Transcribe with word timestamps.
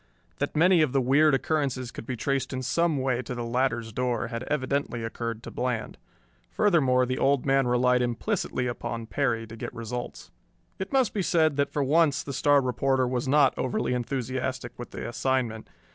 That 0.39 0.55
many 0.55 0.81
of 0.81 0.93
the 0.93 0.99
weird 0.99 1.35
occurrences 1.35 1.91
could 1.91 2.07
be 2.07 2.15
traced 2.15 2.51
in 2.53 2.63
some 2.63 2.97
way 2.97 3.21
to 3.21 3.35
the 3.35 3.43
latter's 3.43 3.93
door 3.93 4.29
had 4.29 4.41
evidently 4.45 5.03
occurred 5.03 5.43
to 5.43 5.51
Bland. 5.51 5.99
Furthermore, 6.49 7.05
the 7.05 7.19
Old 7.19 7.45
Man 7.45 7.67
relied 7.67 8.01
implicitly 8.01 8.65
upon 8.65 9.05
Perry 9.05 9.45
to 9.45 9.55
get 9.55 9.71
results. 9.75 10.31
It 10.79 10.91
must 10.91 11.13
be 11.13 11.21
said 11.21 11.55
that 11.57 11.69
for 11.71 11.83
once 11.83 12.23
the 12.23 12.33
star 12.33 12.61
reporter 12.63 13.07
was 13.07 13.27
not 13.27 13.53
overly 13.59 13.93
enthusiastic 13.93 14.71
with 14.79 14.89
the 14.89 15.07
assignment. 15.07 15.67